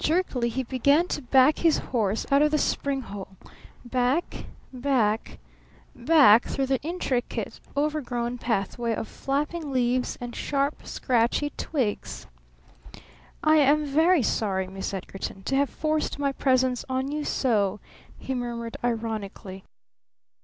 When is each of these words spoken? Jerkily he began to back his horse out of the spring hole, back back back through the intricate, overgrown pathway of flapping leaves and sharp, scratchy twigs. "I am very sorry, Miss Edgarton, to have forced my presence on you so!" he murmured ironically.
Jerkily 0.00 0.48
he 0.48 0.64
began 0.64 1.06
to 1.06 1.22
back 1.22 1.58
his 1.58 1.78
horse 1.78 2.26
out 2.32 2.42
of 2.42 2.50
the 2.50 2.58
spring 2.58 3.02
hole, 3.02 3.36
back 3.84 4.46
back 4.72 5.38
back 5.94 6.42
through 6.46 6.66
the 6.66 6.80
intricate, 6.82 7.60
overgrown 7.76 8.36
pathway 8.36 8.96
of 8.96 9.06
flapping 9.06 9.70
leaves 9.70 10.18
and 10.20 10.34
sharp, 10.34 10.84
scratchy 10.84 11.52
twigs. 11.56 12.26
"I 13.44 13.58
am 13.58 13.84
very 13.84 14.24
sorry, 14.24 14.66
Miss 14.66 14.92
Edgarton, 14.92 15.44
to 15.44 15.54
have 15.54 15.70
forced 15.70 16.18
my 16.18 16.32
presence 16.32 16.84
on 16.88 17.12
you 17.12 17.24
so!" 17.24 17.78
he 18.18 18.34
murmured 18.34 18.76
ironically. 18.82 19.62